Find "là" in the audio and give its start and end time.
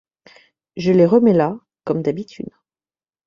1.31-1.59